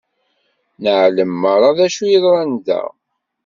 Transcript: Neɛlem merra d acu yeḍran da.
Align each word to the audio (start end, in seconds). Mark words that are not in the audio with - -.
Neɛlem 0.81 1.31
merra 1.41 1.69
d 1.77 1.79
acu 1.85 2.05
yeḍran 2.11 2.51
da. 2.65 2.81